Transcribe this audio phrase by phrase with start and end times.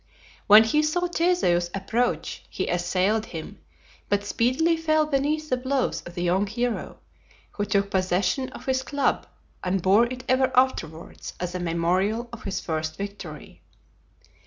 [0.47, 3.59] When he saw Theseus approach he assailed him,
[4.09, 6.97] but speedily fell beneath the blows of the young hero,
[7.51, 9.27] who took possession of his club
[9.63, 13.61] and bore it ever afterwards as a memorial of his first victory.